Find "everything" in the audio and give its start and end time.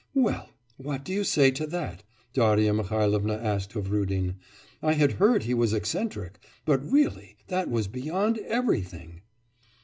8.39-9.21